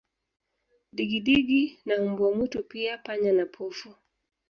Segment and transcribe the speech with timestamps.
[0.95, 3.95] Digidigi na mbwa mwitu pia panya na pofu